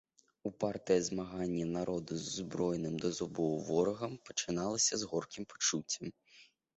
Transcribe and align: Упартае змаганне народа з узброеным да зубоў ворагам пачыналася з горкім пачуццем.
Упартае 0.49 0.95
змаганне 1.07 1.65
народа 1.75 2.15
з 2.21 2.23
узброеным 2.31 2.95
да 3.03 3.11
зубоў 3.17 3.53
ворагам 3.67 4.13
пачыналася 4.31 4.93
з 5.03 5.11
горкім 5.13 5.43
пачуццем. 5.53 6.07